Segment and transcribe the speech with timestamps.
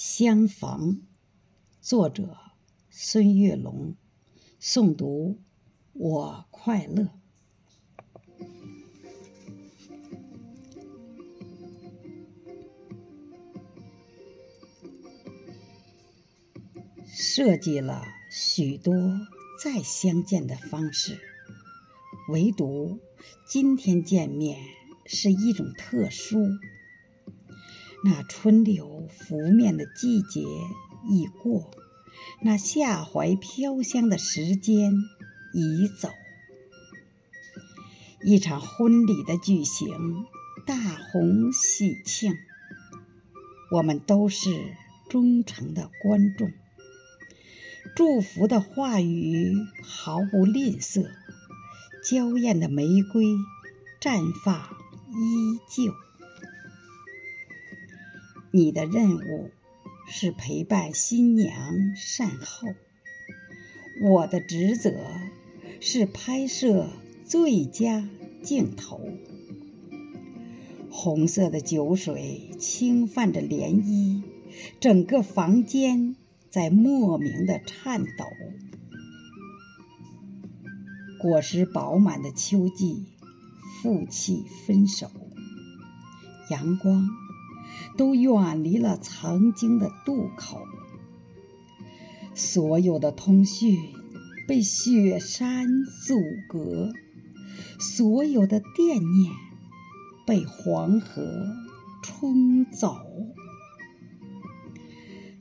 [0.00, 1.02] 相逢，
[1.80, 2.36] 作者
[2.88, 3.96] 孙月龙，
[4.60, 5.40] 诵读
[5.92, 7.08] 我快乐。
[17.08, 18.94] 设计了许多
[19.60, 21.18] 再相见的方式，
[22.28, 23.00] 唯独
[23.48, 24.60] 今天见面
[25.06, 26.38] 是一种特殊。
[28.04, 30.40] 那春柳拂面的季节
[31.10, 31.70] 已过，
[32.42, 34.92] 那夏槐飘香的时间
[35.52, 36.08] 已走。
[38.22, 40.26] 一场婚礼的举行，
[40.66, 42.34] 大红喜庆，
[43.72, 44.74] 我们都是
[45.08, 46.52] 忠诚的观众。
[47.96, 49.52] 祝福的话语
[49.82, 51.08] 毫不吝啬，
[52.04, 53.24] 娇艳的玫瑰
[54.00, 54.76] 绽放
[55.10, 55.92] 依旧。
[58.58, 59.52] 你的任务
[60.08, 62.66] 是陪伴新娘善后，
[64.02, 64.90] 我的职责
[65.80, 66.88] 是拍摄
[67.24, 68.08] 最佳
[68.42, 69.00] 镜头。
[70.90, 74.24] 红色的酒水轻泛着涟漪，
[74.80, 76.16] 整个房间
[76.50, 78.24] 在莫名的颤抖。
[81.20, 83.04] 果实饱满的秋季，
[83.80, 85.08] 负气分手，
[86.50, 87.08] 阳光。
[87.96, 90.62] 都远离了曾经的渡口，
[92.34, 93.76] 所有的通讯
[94.46, 95.66] 被雪山
[96.06, 96.92] 阻隔，
[97.78, 99.32] 所有的惦念
[100.26, 101.46] 被黄河
[102.02, 102.96] 冲走。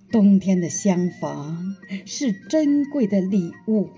[0.09, 1.75] 冬天的相逢
[2.05, 3.89] 是珍贵的礼物，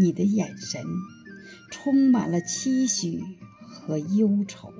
[0.00, 0.82] 你的眼神
[1.70, 3.22] 充满了期许
[3.68, 4.72] 和忧愁。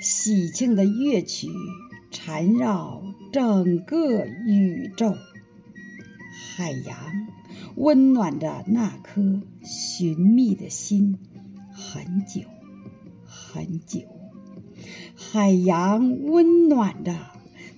[0.00, 1.48] 喜庆的乐曲
[2.10, 3.02] 缠绕
[3.32, 5.16] 整个宇宙，
[6.56, 6.96] 海洋
[7.76, 11.18] 温暖着那颗寻觅的心，
[11.72, 12.42] 很久
[13.24, 14.00] 很久。
[15.14, 17.16] 海洋温暖着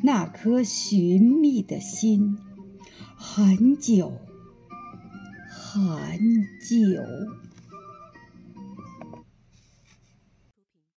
[0.02, 2.36] 那颗寻觅的心，
[3.16, 4.12] 很久
[5.48, 6.18] 很
[6.60, 7.02] 久。